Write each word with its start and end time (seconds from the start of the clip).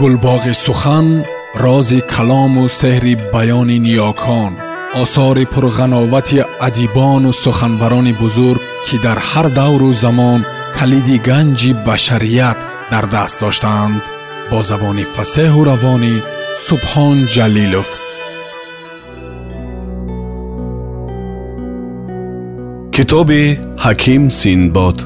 гулбоғи 0.00 0.54
сухан 0.64 1.06
рози 1.64 2.00
калому 2.12 2.64
сеҳри 2.80 3.14
баёни 3.32 3.78
ниёкон 3.86 4.52
осори 5.02 5.44
пурғановати 5.52 6.38
адибону 6.66 7.30
суханварони 7.44 8.12
бузург 8.22 8.62
ки 8.86 8.96
дар 9.04 9.18
ҳар 9.30 9.46
давру 9.60 9.90
замон 10.04 10.40
калиди 10.78 11.16
ганҷи 11.28 11.70
башарият 11.86 12.58
дар 12.92 13.04
даст 13.14 13.36
доштаанд 13.44 14.02
бо 14.50 14.58
забони 14.70 15.04
фасеҳу 15.14 15.60
равонӣ 15.70 16.14
субҳон 16.66 17.16
ҷалилов 17.34 17.88
китоби 22.94 23.42
ҳаким 23.84 24.22
синбод 24.40 24.98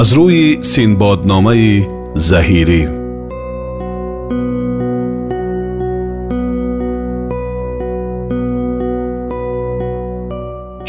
аз 0.00 0.08
рӯи 0.16 0.46
синбодномаи 0.72 1.72
заҳирӣ 2.28 2.95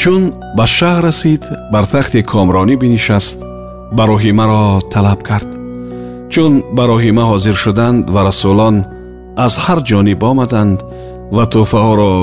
чун 0.08 0.26
ба 0.58 0.66
шаҳр 0.78 1.04
расид 1.08 1.44
бар 1.74 1.86
тахти 1.94 2.20
комронӣ 2.32 2.76
бинишаст 2.84 3.38
бароҳимаро 3.98 4.64
талаб 4.94 5.20
кард 5.30 5.50
чун 6.34 6.54
бароҳима 6.78 7.24
ҳозир 7.32 7.56
шуданд 7.64 8.04
ва 8.14 8.22
расулон 8.30 8.76
аз 9.46 9.54
ҳар 9.64 9.80
ҷониб 9.90 10.20
омаданд 10.32 10.78
ва 11.36 11.44
тӯҳфаҳоро 11.54 12.14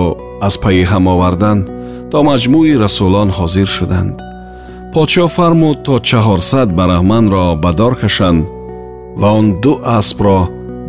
аз 0.46 0.54
пайи 0.62 0.84
ҳам 0.90 1.04
оварданд 1.14 1.62
то 2.10 2.18
маҷмӯи 2.30 2.74
расулон 2.84 3.28
ҳозир 3.38 3.68
шуданд 3.76 4.14
подшоҳ 4.94 5.28
фармуд 5.36 5.78
то 5.86 5.94
чаҳорсад 6.08 6.68
бараҳманро 6.78 7.46
ба 7.62 7.70
дор 7.80 7.94
кашанд 8.02 8.42
ва 9.20 9.28
он 9.38 9.46
ду 9.62 9.72
аспро 9.98 10.38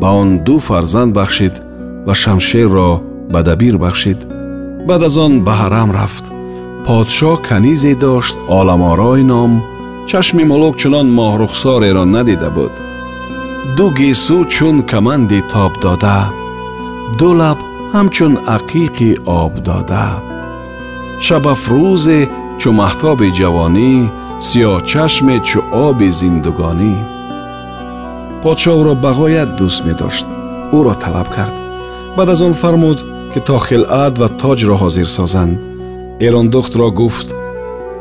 ба 0.02 0.09
он 0.21 0.30
ду 0.48 0.55
фарзанд 0.68 1.12
бахшид 1.20 1.55
ва 2.07 2.13
шамшерро 2.21 2.91
ба 3.34 3.40
дабир 3.49 3.76
бахшид 3.85 4.20
баъд 4.88 5.01
аз 5.07 5.16
он 5.26 5.34
ба 5.46 5.54
ҳарам 5.62 5.91
рафт 5.99 6.26
подшоҳ 6.88 7.36
канизе 7.48 7.94
дошт 8.05 8.36
оламорой 8.58 9.22
ном 9.32 9.52
чашми 10.10 10.44
мулук 10.52 10.76
чунон 10.82 11.08
моҳрухсореро 11.18 12.04
надида 12.16 12.50
буд. 12.58 12.74
ду 13.78 13.86
гисӯ 13.98 14.38
чун 14.54 14.76
каманди 14.91 15.40
тоб 15.54 15.74
дода 15.84 16.20
ду 17.20 17.30
лаб 17.40 17.60
ҳамчун 17.94 18.34
ақиқи 18.58 19.12
об 19.41 19.54
дода. 19.68 20.08
шабафрӯзе 21.26 22.20
чу 22.60 22.70
маҳтоби 22.82 23.28
ҷавонӣ 23.40 23.91
сиёҳчашме 24.48 25.36
чу 25.50 25.60
оби 25.86 26.08
зиндугонӣ. 26.20 26.96
подшоҳ 28.44 28.78
ӯро 28.82 28.94
бағоят 29.06 29.50
дӯст 29.60 29.82
медошт 29.88 30.26
ӯро 30.78 30.94
талаб 31.04 31.28
кард. 31.36 31.56
баъд 32.18 32.30
аз 32.34 32.40
он 32.48 32.54
фармуд 32.62 33.00
ки 33.32 33.40
то 33.48 33.56
хилъат 33.66 34.13
ва 34.22 34.28
тоҷро 34.41 34.76
ҳозир 34.84 35.10
созанд 35.20 35.58
эрондухтро 36.20 36.91
гуфт 36.91 37.35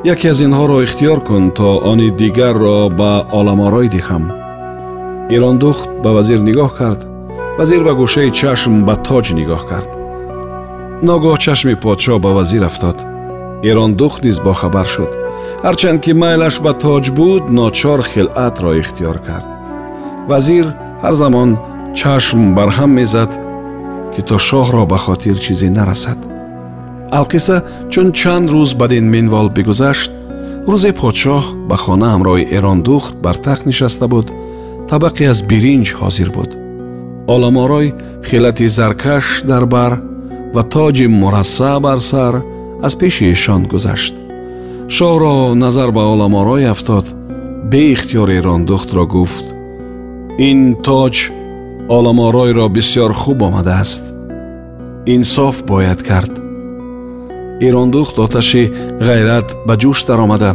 яке 0.04 0.28
аз 0.30 0.40
инҳоро 0.40 0.84
ихтиёр 0.84 1.20
кун 1.20 1.50
то 1.50 1.80
они 1.92 2.10
дигарро 2.10 2.88
ба 2.88 3.26
оламорой 3.32 3.88
диҳам 3.88 4.24
эрондухт 5.30 5.88
ба 6.02 6.10
вазир 6.16 6.40
нигоҳ 6.48 6.70
кард 6.78 7.00
вазир 7.58 7.82
ба 7.84 7.92
гӯшаи 8.00 8.30
чашм 8.40 8.74
ба 8.86 8.94
тоҷ 9.08 9.26
нигоҳ 9.38 9.62
кард. 9.70 9.90
Ногоҳ 11.08 11.36
чашми 11.44 11.74
подшоҳ 11.84 12.18
ба 12.24 12.30
вазир 12.38 12.62
афтод. 12.70 12.98
Эрондухт 13.70 14.20
низ 14.26 14.38
бохабар 14.46 14.86
шуд. 14.94 15.10
Ҳарчанд 15.66 15.98
ки 16.04 16.12
майлаш 16.22 16.54
ба 16.64 16.72
тоҷ 16.84 17.04
буд 17.18 17.44
ночор 17.58 18.00
хилъатро 18.10 18.70
ихтиёр 18.82 19.18
кард. 19.26 19.48
Вазир 20.30 20.66
ҳар 21.02 21.14
замон 21.22 21.50
чашм 22.00 22.40
барҳам 22.56 22.90
мезад 22.98 23.30
ки 24.12 24.20
то 24.28 24.36
шоҳро 24.48 24.82
ба 24.92 24.98
хотир 25.04 25.36
чизе 25.44 25.68
нарасад 25.78 26.18
алқисса 27.10 27.64
чун 27.90 28.12
чанд 28.12 28.50
рӯз 28.50 28.74
бадин 28.80 29.06
минвол 29.14 29.48
бигузашт 29.56 30.10
рӯзе 30.70 30.90
подшоҳ 31.00 31.42
ба 31.68 31.76
хона 31.76 32.08
ҳамроҳи 32.14 32.48
эрондухт 32.56 33.14
бар 33.24 33.36
тахт 33.44 33.66
нишаста 33.66 34.06
буд 34.08 34.26
табақе 34.90 35.24
аз 35.32 35.38
биринҷ 35.50 35.88
ҳозир 36.00 36.30
буд. 36.36 36.50
Оламорой 37.34 37.86
хелати 38.28 38.66
заркаш 38.76 39.26
дар 39.50 39.64
бар 39.74 39.92
ва 40.54 40.62
тоҷи 40.74 41.06
мурасса 41.20 41.80
бар 41.86 41.98
сар 42.10 42.34
аз 42.86 42.94
пеши 43.00 43.24
эшон 43.34 43.62
гузашт. 43.72 44.14
Шоҳро 44.96 45.34
назар 45.62 45.90
ба 45.96 46.02
оламорой 46.12 46.64
афтод 46.72 47.06
беихтиёр 47.72 48.28
эрондухтро 48.38 49.04
гуфт 49.14 49.46
ин 50.48 50.60
тоҷ 50.86 51.16
оламоройро 51.96 52.66
бисьёр 52.76 53.12
хуб 53.20 53.38
омадааст. 53.48 54.04
Инсоф 55.14 55.56
бояд 55.70 56.00
кард 56.08 56.43
эрондухт 57.60 58.18
оташи 58.18 58.64
ғайрат 59.00 59.48
ба 59.66 59.74
ҷӯш 59.82 59.98
даромада 60.08 60.52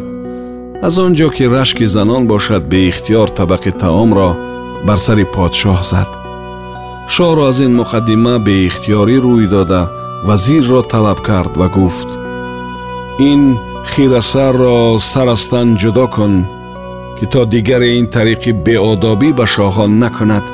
аз 0.88 0.98
он 0.98 1.12
ҷо 1.20 1.30
ки 1.36 1.44
рашки 1.56 1.86
занон 1.96 2.28
бошад 2.28 2.64
беихтиёр 2.72 3.30
табақи 3.40 3.72
таомро 3.82 4.30
бар 4.88 4.98
сари 5.06 5.26
подшоҳ 5.36 5.82
зад 5.92 6.10
шоҳро 7.14 7.44
аз 7.52 7.58
ин 7.66 7.74
муқаддима 7.82 8.36
беихтиёрӣ 8.48 9.18
рӯй 9.26 9.46
дода 9.56 9.82
вазирро 10.28 10.82
талаб 10.92 11.20
кард 11.28 11.54
ва 11.60 11.68
гуфт 11.76 12.10
ин 13.32 13.42
хирасарро 13.92 15.00
сар 15.12 15.28
аз 15.36 15.44
тан 15.52 15.68
ҷудо 15.82 16.06
кун 16.16 16.34
ки 17.18 17.26
то 17.32 17.42
дигаре 17.54 17.90
ин 18.00 18.08
тариқи 18.16 18.52
беодобӣ 18.66 19.30
ба 19.40 19.46
шоҳон 19.56 19.92
накунад 20.04 20.46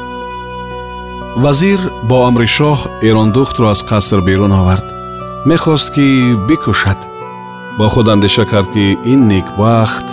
вазир 1.43 1.79
бо 2.09 2.17
амри 2.27 2.47
шоҳ 2.57 2.79
эрондухтро 3.07 3.65
аз 3.73 3.81
қаср 3.89 4.19
берун 4.29 4.53
овард 4.61 4.94
мехост 5.45 5.93
ки 5.93 6.35
бикушад. 6.47 6.97
Бо 7.77 7.89
худ 7.89 8.07
андеша 8.07 8.45
кард 8.45 8.69
ки 8.73 8.97
ин 9.05 9.27
некбахт 9.27 10.07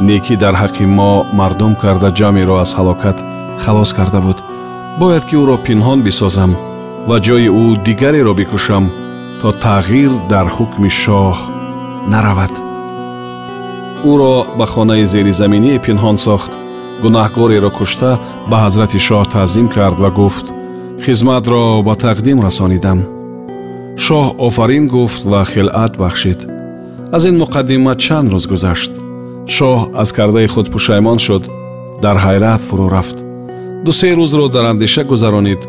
некӣ 0.00 0.36
дар 0.36 0.54
ҳаққи 0.62 0.84
мо 0.98 1.26
мардум 1.38 1.74
карда 1.82 2.08
ҷамъеро 2.18 2.56
аз 2.64 2.70
ҳалокат 2.78 3.18
халос 3.62 3.90
карда 3.98 4.20
буд. 4.20 4.38
Бояд 5.00 5.24
ки 5.28 5.34
ӯро 5.42 5.56
пинҳон 5.66 5.98
бисозам 6.06 6.52
ва 7.08 7.16
ҷои 7.26 7.48
ӯ 7.62 7.64
дигареро 7.86 8.32
бикушам 8.40 8.84
то 9.40 9.48
тағйир 9.64 10.12
дар 10.32 10.46
ҳукми 10.56 10.90
шоҳ 11.02 11.36
наравад. 12.12 12.54
Ӯро 14.10 14.34
ба 14.58 14.66
хонаи 14.72 15.04
зеризаминие 15.12 15.78
пинҳон 15.86 16.16
сохт. 16.26 16.52
Гунаҳгореро 17.02 17.70
кушта 17.78 18.10
ба 18.50 18.56
ҳазрати 18.64 18.98
шоҳ 19.06 19.22
таъзим 19.34 19.66
кард 19.76 19.98
ва 20.04 20.10
гуфт 20.18 20.46
хизматро 21.04 21.62
ба 21.86 21.94
тақдим 22.04 22.38
расонидам 22.46 23.00
шоҳ 23.96 24.26
офарин 24.46 24.88
гуфт 24.88 25.24
ва 25.24 25.44
хилъат 25.44 25.96
бахшид 25.98 26.40
аз 27.12 27.24
ин 27.24 27.36
муқаддима 27.42 27.94
чанд 28.04 28.28
рӯз 28.32 28.44
гузашт 28.52 28.92
шоҳ 29.56 29.78
аз 30.02 30.12
кардаи 30.16 30.46
худ 30.46 30.66
пушаймон 30.72 31.18
шуд 31.26 31.44
дар 32.02 32.16
ҳайрат 32.24 32.60
фурӯ 32.68 32.86
рафт 32.96 33.18
дусе 33.84 34.08
рӯзро 34.18 34.46
дар 34.54 34.64
андеша 34.72 35.02
гузаронид 35.04 35.62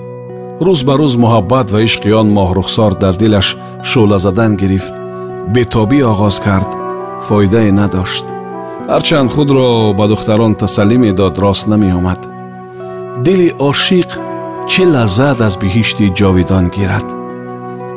рӯз 0.65 0.79
ба 0.87 0.93
рӯз 1.01 1.13
муҳаббат 1.23 1.67
ва 1.73 1.79
ишқи 1.87 2.09
он 2.21 2.27
моҳрухсор 2.37 2.91
дар 3.03 3.15
дилаш 3.21 3.47
шӯъла 3.89 4.17
задан 4.25 4.51
гирифт 4.61 4.93
бетобӣ 5.53 5.99
оғоз 6.11 6.35
кард 6.45 6.71
фоидае 7.27 7.71
надошт 7.79 8.25
ҳарчанд 8.91 9.29
худро 9.35 9.67
ба 9.99 10.05
духтарон 10.11 10.53
тасаллӣ 10.61 10.97
медод 11.05 11.35
рост 11.43 11.65
намеомад 11.71 12.21
дили 13.25 13.49
ошиқ 13.69 14.09
чӣ 14.71 14.83
лаззат 14.93 15.37
аз 15.47 15.53
биҳишти 15.61 16.05
ҷовидон 16.19 16.65
гирад 16.77 17.07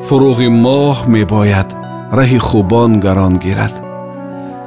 фуруғи 0.06 0.48
моҳ 0.64 0.96
мебояд 1.14 1.68
раҳи 2.18 2.38
хубон 2.48 2.90
гарон 3.04 3.34
гирад. 3.44 3.74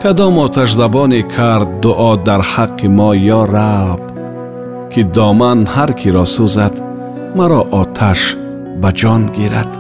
Кадом 0.02 0.36
оташзабоне 0.46 1.22
кард 1.36 1.70
дуо 1.84 2.12
дар 2.28 2.42
ҳаққи 2.54 2.88
мо 2.98 3.10
ё 3.38 3.42
раб 3.56 4.02
ки 4.92 5.02
доман 5.18 5.60
ҳар 5.74 5.92
киро 6.00 6.26
сӯзад 6.36 6.76
маро 7.38 7.62
оташ 7.82 8.22
ба 8.82 8.90
ҷон 9.00 9.22
гирад 9.38 9.72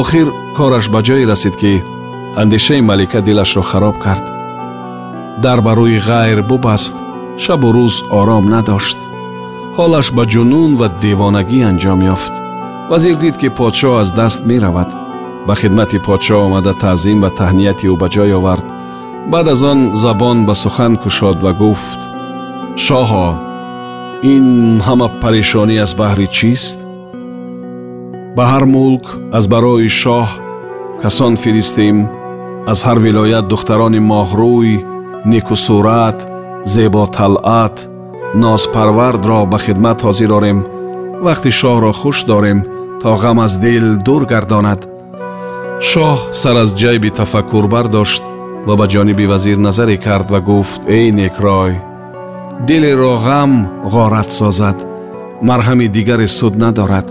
охир 0.00 0.28
кораш 0.56 0.86
ба 0.94 1.00
ҷое 1.06 1.24
расид 1.30 1.54
ки 1.62 1.72
андешаи 2.42 2.80
малика 2.88 3.20
дилашро 3.26 3.62
хароб 3.70 3.96
кард. 4.04 4.26
Дар 5.44 5.58
ба 5.66 5.72
рӯи 5.78 5.98
ғайр 6.08 6.40
бубаст 6.50 6.96
шабу 7.42 7.68
рӯз 7.76 7.94
ором 8.18 8.44
надошт. 8.54 8.98
Ҳолаш 9.76 10.06
ба 10.16 10.24
ҷунун 10.32 10.72
ва 10.80 10.88
девонагӣ 11.02 11.60
анҷом 11.70 12.00
ёфт 12.14 12.34
вазир 12.90 13.16
дид 13.22 13.36
ки 13.40 13.48
подшоҳ 13.58 13.94
аз 14.02 14.10
даст 14.18 14.40
меравад. 14.50 14.90
Ба 15.46 15.54
хидмати 15.60 15.98
подшоҳ 16.06 16.40
омада 16.46 16.72
таъзим 16.84 17.18
ва 17.24 17.30
таҳнияти 17.40 17.86
ӯ 17.92 17.94
ба 18.02 18.08
ҷой 18.14 18.32
овард. 18.38 18.66
Баъд 19.32 19.46
аз 19.54 19.62
он 19.72 19.80
забон 20.02 20.38
ба 20.48 20.54
сухан 20.62 20.92
кушод 21.02 21.38
ва 21.44 21.52
гуфт 21.62 22.00
шоҳо 22.86 23.28
ин 24.34 24.46
ҳама 24.86 25.08
парешонӣ 25.22 25.76
аз 25.84 25.92
баҳри 26.00 26.26
чист? 26.36 26.78
Ба 28.36 28.44
ҳар 28.52 28.64
мулк 28.74 29.06
аз 29.38 29.44
барои 29.52 29.90
шоҳ 30.02 30.28
касон 31.02 31.34
фиристем 31.42 31.96
аз 32.72 32.78
ҳар 32.86 32.98
вилоят 33.06 33.44
духтарони 33.52 34.00
моҳрӯй 34.12 34.72
некусурат 35.32 36.18
зеботалъат 36.72 37.76
нозпарвардро 38.42 39.40
ба 39.52 39.58
хидмат 39.64 39.98
ҳозир 40.06 40.30
орем. 40.38 40.58
Вақти 41.26 41.50
шоҳро 41.60 41.92
хуш 42.00 42.18
дорем 42.32 42.58
то 43.02 43.16
ғам 43.22 43.38
аз 43.44 43.58
дил 43.58 43.96
дур 44.06 44.26
гардонад. 44.26 44.80
Шоҳ 45.80 46.32
сар 46.32 46.56
аз 46.62 46.70
ҷайби 46.80 47.10
тафаккур 47.10 47.66
бардошт 47.68 48.22
ва 48.66 48.74
ба 48.76 48.86
ҷониби 48.92 49.26
вазир 49.32 49.58
назаре 49.66 49.96
кард 49.96 50.30
ва 50.30 50.40
гуфт 50.40 50.82
эй 50.88 51.12
некрой 51.12 51.72
дилеро 52.66 53.14
ғам 53.26 53.52
ғорат 53.92 54.30
созад 54.38 54.78
марҳами 55.42 55.88
дигаре 55.88 56.28
суд 56.28 56.54
надорад. 56.56 57.08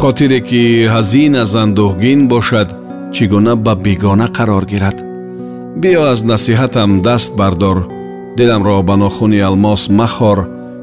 Хотире 0.00 0.40
ки 0.48 0.62
ҳазин 0.94 1.34
аз 1.42 1.52
андӯҳгин 1.62 2.20
бошад 2.32 2.68
чӣ 3.14 3.24
гуна 3.32 3.54
ба 3.56 3.74
бегона 3.84 4.26
қарор 4.36 4.64
гирад? 4.72 4.98
Биё 5.80 6.02
аз 6.12 6.20
насиҳатам 6.30 6.90
даст 7.06 7.30
бардор 7.40 7.78
диламро 8.36 8.82
ба 8.88 8.94
нохуни 8.96 9.40
алмос 9.48 9.82
махор 10.00 10.38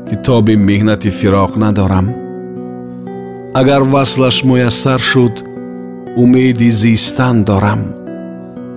ки 0.08 0.16
тоби 0.26 0.56
меҳнати 0.70 1.10
фироқ 1.20 1.52
надорам 1.64 2.08
агар 3.54 3.82
васлаш 3.84 4.44
муяссар 4.44 5.00
шуд 5.00 5.44
умеди 6.16 6.70
зистан 6.70 7.44
дорам 7.44 7.82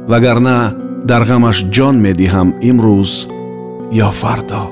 вагарна 0.08 0.72
дар 1.04 1.22
ғамаш 1.28 1.58
ҷон 1.74 1.96
медиҳам 2.06 2.48
имрӯз 2.70 3.12
ё 4.06 4.10
фардо 4.20 4.64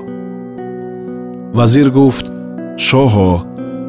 вазир 1.57 1.89
гуфт 1.97 2.27
шоҳо 2.87 3.33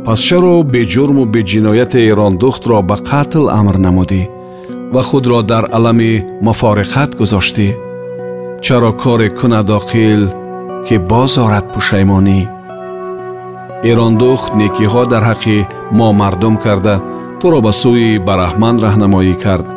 пас 0.05 0.19
чаро 0.27 0.55
беҷурму 0.73 1.23
беҷинояте 1.35 1.99
эрондухтро 2.11 2.77
ба 2.89 2.97
қатл 3.09 3.45
амр 3.59 3.75
намудӣ 3.85 4.23
ва 4.93 5.01
худро 5.09 5.39
дар 5.51 5.65
алами 5.77 6.13
муфориқат 6.47 7.11
гузоштӣ 7.19 7.67
чаро 8.65 8.91
коре 9.03 9.29
кунад 9.39 9.69
оқил 9.79 10.23
ки 10.85 10.95
боз 11.11 11.33
орад 11.45 11.65
пушаймонӣ 11.73 12.39
эрондухт 13.89 14.51
некиҳо 14.61 15.03
дар 15.11 15.23
ҳаққи 15.29 15.57
мо 15.97 16.07
мардум 16.21 16.55
карда. 16.65 16.95
Туро 17.39 17.59
ба 17.65 17.71
сӯи 17.81 18.09
бараҳман 18.27 18.75
раҳнамоӣ 18.85 19.33
кард. 19.43 19.67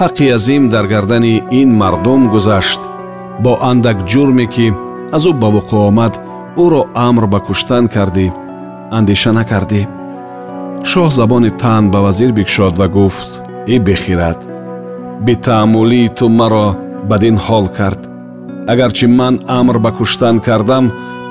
Ҳаққи 0.00 0.26
азим 0.36 0.62
дар 0.74 0.84
гардани 0.92 1.34
ин 1.60 1.70
мардум 1.80 2.22
гузашт. 2.32 2.80
Бо 3.44 3.52
андак 3.70 3.98
ҷурме 4.10 4.46
ки 4.54 4.66
аз 5.16 5.24
ӯ 5.30 5.32
ба 5.40 5.48
вуқӯъ 5.54 5.80
омад 5.90 6.14
ӯро 6.64 6.82
амр 7.06 7.24
ба 7.32 7.38
куштан 7.46 7.84
кардӣ. 7.94 8.26
Андеша 8.96 9.30
накардӣ. 9.38 9.82
Шоҳ 10.90 11.08
забони 11.18 11.50
тан 11.62 11.84
ба 11.92 11.98
вазир 12.04 12.30
бикшод 12.38 12.74
ва 12.80 12.86
гуфт 12.96 13.30
и 13.74 13.76
бехират 13.86 14.40
бетаъмулии 15.26 16.08
ту 16.16 16.28
маро 16.28 16.66
бадин 17.10 17.36
ҳол 17.46 17.66
кард. 17.76 18.00
Агарчи 18.72 19.06
ман 19.18 19.34
амр 19.58 19.76
ба 19.84 19.90
куштан 19.98 20.36
кардам 20.46 20.84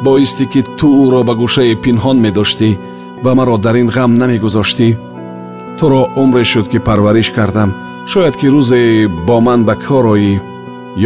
боисти 0.03 0.45
ки 0.45 0.61
ту 0.77 0.87
ӯро 1.05 1.21
ба 1.27 1.33
гӯшаи 1.41 1.75
пинҳон 1.83 2.17
медоштӣ 2.25 2.69
ва 3.23 3.31
маро 3.37 3.57
дар 3.65 3.75
ин 3.81 3.89
ғам 3.95 4.11
намегузоштӣ. 4.21 4.87
Туро 5.77 6.01
умре 6.21 6.43
шуд 6.51 6.67
ки 6.71 6.79
парвариш 6.87 7.29
кардам. 7.37 7.69
Шояд 8.11 8.35
ки 8.39 8.47
рӯзе 8.53 8.81
бо 9.27 9.37
ман 9.45 9.61
ба 9.67 9.75
кор 9.85 10.05
оӣ 10.15 10.33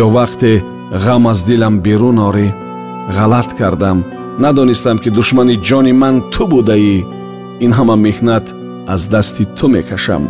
ё 0.04 0.06
вақте 0.18 0.51
ғам 1.06 1.24
аз 1.31 1.40
дилам 1.48 1.75
берун 1.86 2.18
орӣ. 2.28 2.48
Ғалат 3.18 3.50
кардам. 3.60 3.98
Надонистам 4.44 4.98
ки 5.04 5.10
душмани 5.18 5.56
ҷони 5.68 5.94
ман 6.01 6.16
ту 6.34 6.44
будаӣ. 6.51 6.98
Ин 7.66 7.72
ҳама 7.78 7.96
меҳнат 8.06 8.46
аз 8.94 9.01
дасти 9.13 9.44
ту 9.57 9.66
мекашам. 9.74 10.24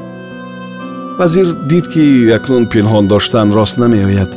Вазир 1.19 1.47
дид 1.69 1.85
ки 1.93 2.03
акнун 2.37 2.65
пинҳон 2.73 3.05
доштан 3.07 3.47
рост 3.57 3.77
намеояд. 3.77 4.31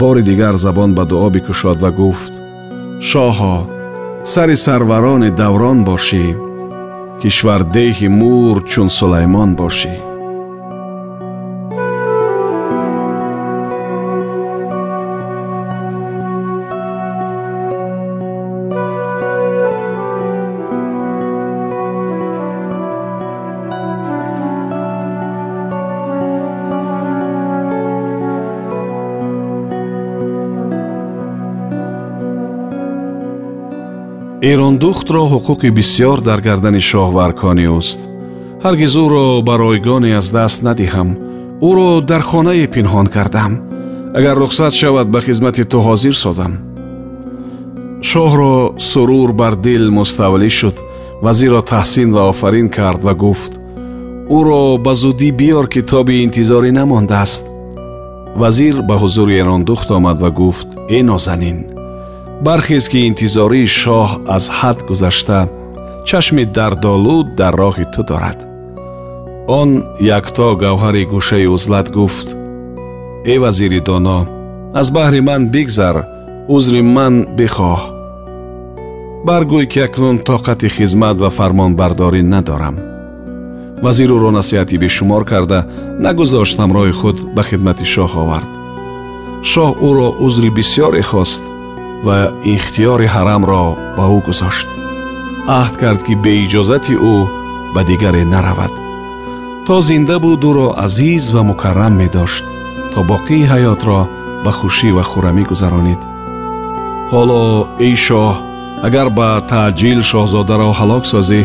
Бори 0.00 0.22
дигар 0.22 0.54
забон 0.64 0.90
ба 0.94 1.04
дуо 1.10 1.28
бикушод 1.30 1.78
ва 1.82 1.90
гуфт 1.90 2.41
шоҳо 3.10 3.56
сари 4.32 4.56
сарварони 4.64 5.30
даврон 5.40 5.78
бошӣ 5.88 6.26
кишвардеҳи 7.20 8.08
мур 8.20 8.56
чун 8.70 8.88
сулаймон 8.98 9.50
бошӣ 9.60 9.94
эрондухтро 34.50 35.22
ҳуқуқи 35.32 35.68
бисьёр 35.78 36.18
дар 36.28 36.40
гардани 36.46 36.80
шоҳварконӣ 36.90 37.66
уст 37.78 38.00
ҳаргиз 38.64 38.94
ӯро 39.04 39.26
баройгоне 39.48 40.10
аз 40.20 40.26
даст 40.36 40.58
надиҳам 40.68 41.08
ӯро 41.68 41.90
дар 42.10 42.22
хонае 42.30 42.66
пинҳон 42.74 43.06
кардам 43.14 43.52
агар 44.18 44.36
рухсат 44.42 44.72
шавад 44.80 45.08
ба 45.14 45.20
хизмати 45.26 45.64
ту 45.70 45.78
ҳозир 45.88 46.14
созам 46.24 46.52
шоҳро 48.10 48.54
сурур 48.90 49.30
бар 49.40 49.54
дил 49.66 49.84
муставлӣ 49.98 50.50
шуд 50.58 50.76
вазирро 51.24 51.62
таҳсин 51.72 52.08
ва 52.16 52.22
офарин 52.32 52.68
кард 52.76 53.00
ва 53.06 53.14
гуфт 53.24 53.52
ӯро 54.38 54.62
ба 54.84 54.92
зудӣ 55.00 55.30
биёр 55.40 55.66
ки 55.72 55.80
тоби 55.90 56.14
интизорӣ 56.26 56.70
намондааст 56.80 57.42
вазир 58.40 58.76
ба 58.88 58.94
ҳузури 59.02 59.34
эрондухт 59.42 59.88
омад 59.96 60.18
ва 60.24 60.30
гуфт 60.40 60.68
э 60.96 60.98
нозанин 61.10 61.58
бархез 62.42 62.88
ки 62.90 62.98
интизории 63.10 63.66
шоҳ 63.80 64.08
аз 64.36 64.44
ҳад 64.58 64.78
гузашта 64.88 65.40
чашми 66.08 66.44
дардолуд 66.56 67.26
дар 67.40 67.54
роҳи 67.62 67.86
ту 67.94 68.02
дорад. 68.10 68.38
Он 69.58 69.70
якто 70.18 70.46
гавҳари 70.62 71.04
гӯшаи 71.12 71.46
узлат 71.54 71.86
гуфт 71.96 72.28
э 73.32 73.34
вазири 73.42 73.80
доно 73.88 74.18
аз 74.80 74.88
баҳри 74.96 75.20
ман 75.28 75.42
бигзар 75.54 75.96
узри 76.54 76.82
ман 76.96 77.14
бихоҳ. 77.38 77.80
Баргӯй 79.26 79.66
ки 79.72 79.80
акнун 79.86 80.16
тоқати 80.28 80.68
хизмат 80.76 81.16
ва 81.22 81.30
фармонбардорӣ 81.38 82.22
надорам. 82.34 82.76
Вазир 83.84 84.10
ӯро 84.16 84.30
насиҳати 84.38 84.76
бешумор 84.84 85.22
карда 85.30 85.60
нагузошт 86.04 86.56
ҳамроҳи 86.62 86.94
худ 87.00 87.18
ба 87.34 87.42
хидмати 87.48 87.86
шоҳ 87.94 88.12
овард. 88.22 88.50
Шоҳ 89.50 89.70
ӯро 89.88 90.08
узри 90.24 90.50
бисьёре 90.56 91.02
хост 91.10 91.42
ва 92.06 92.18
ихтиёри 92.54 93.08
ҳарамро 93.14 93.64
ба 93.96 94.04
ӯ 94.16 94.18
гузошт. 94.26 94.68
Аҳд 95.60 95.74
кард 95.82 96.00
ки 96.06 96.14
бе 96.24 96.32
иҷозати 96.44 96.94
ӯ 97.14 97.16
ба 97.74 97.80
дигаре 97.88 98.24
наравад. 98.34 98.74
То 99.66 99.74
зинда 99.88 100.16
буд 100.24 100.42
ӯро 100.50 100.68
азиз 100.84 101.24
ва 101.34 101.42
мукаррам 101.50 101.94
медошт 102.02 102.44
то 102.92 102.98
боқии 103.10 103.48
ҳаётро 103.52 104.00
ба 104.44 104.50
хушӣ 104.58 104.90
ва 104.96 105.04
хӯрамӣ 105.10 105.42
гузаронид. 105.50 106.02
Ҳоло 107.12 107.42
эй 107.86 107.94
шоҳ 108.06 108.34
агар 108.86 109.08
ба 109.18 109.28
таъҷил 109.50 110.00
шоҳзодаро 110.10 110.68
ҳалок 110.78 111.04
созӣ 111.12 111.40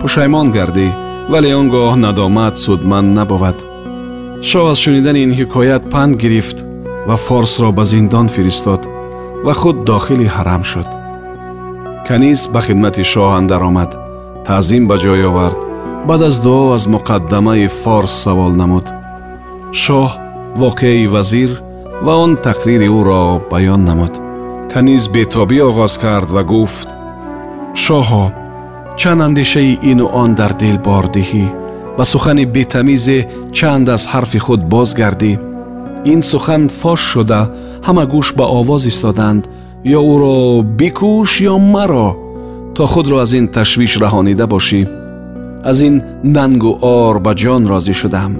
пушаймон 0.00 0.46
гардӣ 0.56 0.88
вале 1.32 1.50
он 1.60 1.66
гоҳ 1.74 1.92
надомат 2.04 2.54
судманд 2.64 3.08
набувад. 3.18 3.58
Шоҳ 4.48 4.64
аз 4.72 4.78
шунидани 4.84 5.20
ин 5.26 5.32
ҳикоят 5.38 5.82
панд 5.92 6.12
гирифт 6.22 6.58
ва 7.08 7.16
форсро 7.24 7.68
ба 7.78 7.84
зиндон 7.92 8.26
фиристод 8.34 8.82
ва 9.44 9.54
худ 9.60 9.76
дохили 9.88 10.26
ҳарам 10.36 10.62
шуд 10.70 10.88
каниз 12.08 12.40
ба 12.52 12.60
хидмати 12.66 13.04
шоҳ 13.12 13.30
андаромад 13.40 13.90
таъзим 14.46 14.84
ба 14.90 14.96
ҷой 15.02 15.22
овард 15.30 15.58
баъд 16.08 16.22
аз 16.28 16.36
дуо 16.44 16.62
аз 16.76 16.84
муқаддамаи 16.94 17.66
форс 17.80 18.12
савол 18.24 18.52
намуд 18.60 18.86
шоҳ 19.82 20.08
воқеаи 20.62 21.10
вазир 21.14 21.50
ва 22.04 22.12
он 22.24 22.32
тақрири 22.46 22.88
ӯро 22.98 23.22
баён 23.50 23.82
намуд 23.88 24.14
каниз 24.72 25.04
бетобӣ 25.14 25.58
оғоз 25.68 25.94
кард 26.04 26.28
ва 26.36 26.42
гуфт 26.52 26.88
шоҳо 27.84 28.24
чанд 29.00 29.20
андешаи 29.26 29.72
ину 29.90 30.06
он 30.22 30.30
дар 30.40 30.52
дил 30.62 30.78
бор 30.86 31.04
диҳӣ 31.16 31.46
ба 31.96 32.04
сухани 32.12 32.44
бетамизе 32.54 33.18
чанд 33.56 33.86
аз 33.94 34.02
ҳарфи 34.12 34.38
худ 34.44 34.60
бозгардӣ 34.72 35.32
ин 36.04 36.22
сухан 36.22 36.68
фош 36.68 37.00
шуда 37.12 37.40
ҳама 37.86 38.04
гӯш 38.12 38.28
ба 38.38 38.44
овоз 38.58 38.86
истоданд 38.92 39.42
ё 39.84 40.00
ӯро 40.14 40.62
бикӯш 40.78 41.32
ё 41.52 41.54
маро 41.74 42.08
то 42.74 42.86
худро 42.92 43.16
аз 43.24 43.32
ин 43.38 43.46
ташвиш 43.48 43.92
раҳонида 44.02 44.46
бошӣ 44.54 44.80
аз 45.70 45.78
ин 45.88 46.02
нангу 46.36 46.72
ор 46.80 47.16
ба 47.24 47.32
ҷон 47.42 47.62
розӣ 47.72 47.94
шудам 48.00 48.32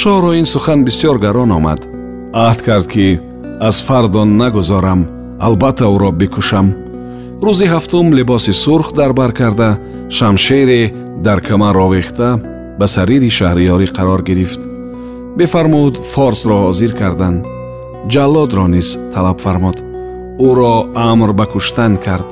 шоҳро 0.00 0.30
ин 0.40 0.46
сухан 0.52 0.80
бисьёр 0.86 1.16
гарон 1.24 1.50
омад 1.58 1.80
аҳд 2.46 2.60
кард 2.66 2.86
ки 2.92 3.06
аз 3.68 3.76
фардо 3.86 4.22
нагузорам 4.24 5.00
албатта 5.46 5.84
ӯро 5.94 6.10
бикушам 6.20 6.68
рӯзи 7.46 7.66
ҳафтум 7.74 8.06
либоси 8.18 8.52
сурх 8.62 8.88
дар 8.98 9.12
бар 9.18 9.32
карда 9.40 9.70
шамшере 10.16 10.82
дар 11.26 11.38
камар 11.48 11.76
овехта 11.86 12.28
ба 12.78 12.86
сарири 12.94 13.30
шаҳриёрӣ 13.38 13.86
қарор 13.96 14.22
гирифт 14.28 14.60
бифармуд 15.38 15.94
форсро 16.12 16.56
ҳозир 16.66 16.92
карданд 17.00 17.40
ҷаллодро 18.12 18.66
низ 18.74 18.88
талаб 19.14 19.38
фармуд. 19.44 19.78
Ӯро 20.48 20.74
амр 21.10 21.30
ба 21.38 21.46
куштан 21.52 21.92
кард. 22.04 22.28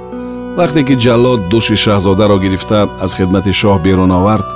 Вақте 0.59 0.81
ки 0.89 0.95
ҷаллод 1.05 1.41
дӯши 1.53 1.77
шаҳзодаро 1.85 2.37
гирифта 2.45 2.81
аз 3.05 3.13
хидмати 3.19 3.53
шоҳ 3.61 3.77
берун 3.87 4.13
овард 4.19 4.49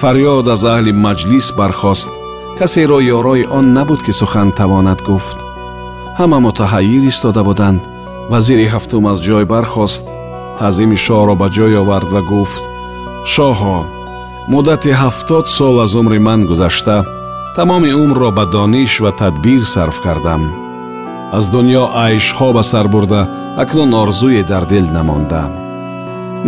фарёд 0.00 0.46
аз 0.54 0.62
аҳли 0.74 0.92
маҷлис 1.04 1.46
бархост. 1.58 2.10
Касеро 2.58 2.98
ёрои 3.16 3.44
он 3.58 3.66
набуд 3.76 4.00
ки 4.06 4.12
сухан 4.20 4.48
тавонад 4.58 5.00
гуфт. 5.08 5.38
Ҳама 6.18 6.38
мутаҳайир 6.46 7.02
истода 7.12 7.42
буданд. 7.48 7.80
Вазири 8.32 8.66
ҳафтум 8.74 9.04
аз 9.12 9.18
ҷой 9.26 9.44
бархост. 9.54 10.04
Таъзими 10.58 10.96
шоҳро 11.06 11.34
ба 11.40 11.46
ҷой 11.56 11.74
овард 11.82 12.08
ва 12.14 12.22
гуфт. 12.32 12.62
Шоҳо 13.32 13.78
муддати 14.52 14.90
ҳафтод 15.02 15.46
сол 15.56 15.76
аз 15.84 15.92
умри 16.00 16.18
ман 16.26 16.40
гузашта 16.50 16.98
тамоми 17.56 17.92
умрро 17.92 18.30
ба 18.30 18.44
дониш 18.46 19.00
ва 19.00 19.12
тадбир 19.12 19.62
сарф 19.64 20.00
кардам. 20.04 20.42
Аз 21.32 21.44
дунё 21.52 21.84
айшҳо 22.04 22.52
ба 22.52 22.62
сар 22.62 22.86
бурда 22.88 23.20
акнун 23.62 23.94
орзуе 23.94 24.42
дар 24.42 24.64
дил 24.66 24.86
намонда 24.96 25.42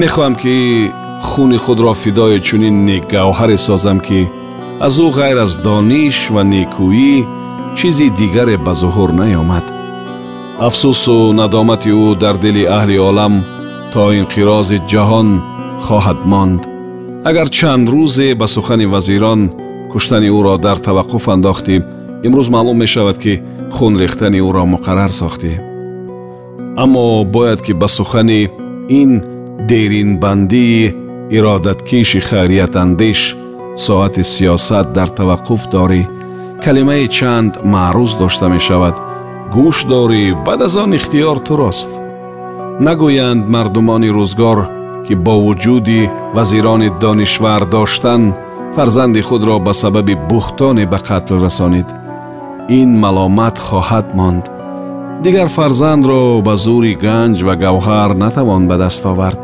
мехоҳам 0.00 0.34
ки 0.42 0.90
хуни 1.28 1.58
худро 1.64 1.92
фидои 2.02 2.38
чунин 2.46 2.76
некгавҳаре 2.88 3.58
созам 3.66 3.98
ки 4.06 4.20
аз 4.86 4.94
ӯ 5.04 5.06
ғайр 5.18 5.38
аз 5.44 5.52
дониш 5.64 6.18
ва 6.34 6.42
некӯӣ 6.52 7.14
чизи 7.76 8.08
дигаре 8.18 8.56
ба 8.66 8.72
зуҳур 8.80 9.10
наёмад. 9.20 9.66
Афсӯсу 10.66 11.16
надомати 11.40 11.90
ӯ 12.06 12.08
дар 12.22 12.36
дили 12.44 12.64
аҳли 12.78 12.96
олам 13.08 13.34
то 13.92 14.02
инқирози 14.20 14.78
ҷаҳон 14.90 15.28
хоҳад 15.86 16.20
монд. 16.32 16.62
Агар 17.28 17.48
чанд 17.56 17.86
рӯзе 17.94 18.28
ба 18.40 18.46
сухани 18.54 18.86
вазирон 18.94 19.40
куштани 19.92 20.28
ӯро 20.38 20.54
дар 20.66 20.78
таваққуф 20.86 21.24
андохтӣ 21.34 21.76
имрӯз 22.26 22.48
маълум 22.54 22.76
мешавад 22.82 23.16
ки 23.22 23.32
хун 23.76 23.92
рехтани 24.02 24.40
ӯро 24.48 24.64
муқаррар 24.74 25.12
сохтӣ. 25.20 25.52
Аммо 26.82 27.24
бояд 27.34 27.60
ки 27.66 27.72
ба 27.80 27.88
сухани 27.96 28.42
ин 29.00 29.12
деринбандии 29.70 30.94
иродаткиши 31.36 32.20
хайриятандеш 32.28 33.20
соати 33.84 34.22
сиёсат 34.32 34.86
дар 34.96 35.08
таваққуф 35.18 35.62
дорӣ 35.74 36.02
калимаи 36.64 37.06
чанд 37.16 37.52
маърӯз 37.72 38.12
дошта 38.20 38.46
мешавад. 38.54 38.96
Гӯш 39.54 39.78
дорӣ 39.90 40.24
баъд 40.46 40.60
аз 40.66 40.74
он 40.82 40.90
ихтиёр 40.98 41.38
турост. 41.46 41.90
Нагӯянд 42.86 43.44
мардумони 43.54 44.10
рӯзгор 44.16 44.58
ки 45.06 45.14
бо 45.24 45.34
вуҷуди 45.44 46.00
вазирони 46.36 46.88
донишвар 47.02 47.62
доштан 47.74 48.22
фарзанди 48.76 49.20
худро 49.28 49.56
ба 49.66 49.72
сабаби 49.72 50.14
буҳтоне 50.30 50.84
ба 50.92 50.98
қатл 51.08 51.36
расонид 51.46 51.88
ин 52.80 52.90
маломат 53.02 53.56
хоҳад 53.66 54.06
монд 54.18 54.44
дигар 55.24 55.48
фарзандро 55.56 56.20
ба 56.46 56.54
зури 56.64 56.94
ганҷ 57.04 57.36
ва 57.46 57.54
гавҳар 57.62 58.10
натавон 58.22 58.62
ба 58.70 58.76
даст 58.82 59.04
овард 59.12 59.40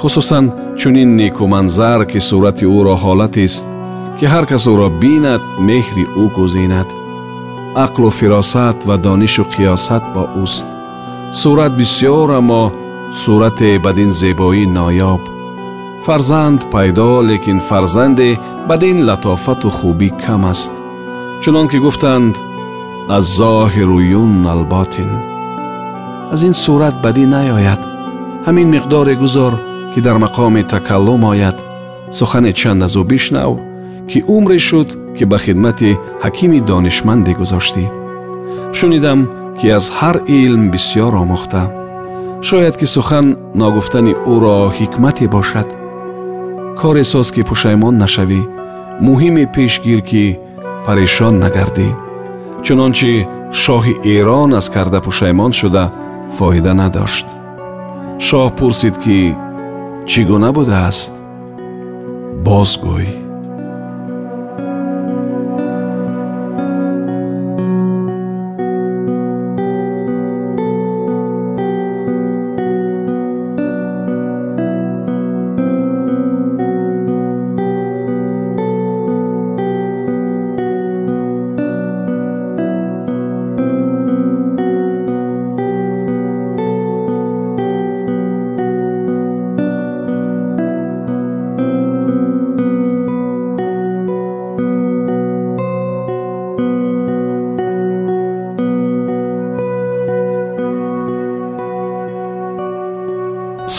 хусусан 0.00 0.44
чунин 0.80 1.10
некуманзар 1.20 2.00
ки 2.10 2.18
сурати 2.28 2.64
ӯро 2.78 2.94
ҳолатест 3.04 3.64
ки 4.16 4.24
ҳар 4.32 4.44
кас 4.50 4.64
ӯро 4.72 4.88
бинад 5.02 5.42
меҳри 5.68 6.04
ӯ 6.22 6.24
гузинад 6.36 6.88
ақлу 7.84 8.08
фиросат 8.18 8.78
ва 8.88 8.96
донишу 9.06 9.44
қиёсат 9.52 10.04
бо 10.14 10.22
ӯст 10.44 10.66
сурат 11.40 11.72
бисьёр 11.80 12.28
аммо 12.40 12.62
сурате 13.22 13.70
бадин 13.84 14.10
зебоӣ 14.20 14.64
ноёб 14.76 15.22
фарзанд 16.06 16.60
пайдо 16.72 17.22
лекин 17.28 17.58
фарзанде 17.68 18.38
бадин 18.68 18.98
латофату 19.08 19.68
хубӣ 19.78 20.08
кам 20.22 20.44
аст. 20.52 20.72
Чунон 21.42 21.66
ки 21.68 21.78
гуфтанд 21.84 22.34
аз 23.16 23.24
зоҳиру 23.38 23.98
юн 24.20 24.46
алботин 24.54 25.10
аз 26.32 26.40
ин 26.48 26.54
сурат 26.54 26.96
бадӣ 27.04 27.24
наёяд. 27.34 27.82
Ҳамин 28.46 28.68
миқдоре 28.74 29.14
гузор 29.22 29.52
ки 29.92 30.00
дар 30.06 30.16
мақоми 30.24 30.62
такаллум 30.74 31.24
ояд. 31.32 31.58
Сухане 32.18 32.52
чанд 32.60 32.82
аз 32.86 32.94
ӯ 33.00 33.02
бишнав 33.10 33.52
ки 34.10 34.18
умре 34.34 34.58
шуд 34.58 34.88
ки 35.16 35.24
ба 35.30 35.38
хидмати 35.44 35.98
ҳакими 36.24 36.60
донишманде 36.68 37.32
гузоштӣ 37.40 37.84
шунидам 38.76 39.20
ки 39.58 39.66
аз 39.78 39.86
ҳар 39.98 40.16
илм 40.38 40.62
бисьёр 40.72 41.12
омӯхта. 41.22 41.62
Шояд 42.48 42.74
ки 42.80 42.86
сухан 42.94 43.26
ногуфтани 43.60 44.12
ӯро 44.32 44.56
ҳикмате 44.78 45.26
бошад 45.36 45.68
коре 46.78 47.04
соз 47.12 47.28
ки 47.34 47.42
пушаймон 47.48 47.94
нашавӣ 48.02 48.40
муҳиме 49.06 49.44
пеш 49.54 49.72
гир 49.84 50.00
ки 50.10 50.24
парешон 50.86 51.34
нагардӣ. 51.42 51.88
Чунончи 52.64 53.12
шоҳи 53.62 53.94
эрон 54.16 54.50
аз 54.58 54.66
карда 54.74 54.98
пушаймон 55.06 55.52
шуда 55.60 55.84
фоида 56.36 56.72
надошт. 56.80 57.26
Шоҳ 58.26 58.46
пурсид 58.58 58.96
ки 59.04 59.18
чӣ 60.10 60.20
гуна 60.30 60.50
будааст? 60.56 61.12
Бозгӯй 62.46 63.29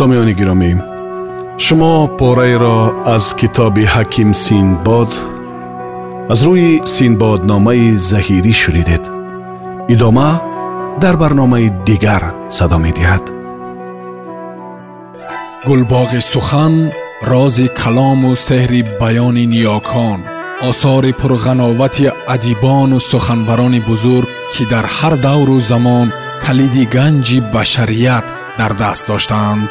сомиёни 0.01 0.33
гиромӣ 0.41 0.71
шумо 1.65 1.95
пораеро 2.19 2.79
аз 3.15 3.25
китоби 3.41 3.85
ҳаким 3.95 4.31
синдбод 4.45 5.11
аз 6.33 6.41
рӯи 6.47 6.71
синдбодномаи 6.95 7.89
заҳирӣ 8.11 8.53
шунидед 8.63 9.05
идома 9.95 10.31
дар 11.03 11.15
барномаи 11.23 11.69
дигар 11.89 12.23
садо 12.57 12.79
медиҳад 12.87 13.25
гулбоғи 15.69 16.21
сухан 16.33 16.75
рози 17.31 17.67
калому 17.81 18.31
сеҳри 18.47 18.81
баёни 19.01 19.45
ниёкон 19.55 20.21
осори 20.71 21.13
пурғановати 21.21 22.07
адибону 22.35 22.99
суханварони 23.11 23.81
бузург 23.89 24.29
ки 24.55 24.63
дар 24.73 24.87
ҳар 24.97 25.15
давру 25.27 25.57
замон 25.71 26.09
калиди 26.45 26.85
ганҷи 26.97 27.39
башарият 27.55 28.27
дар 28.59 28.73
даст 28.83 29.05
доштаанд 29.11 29.71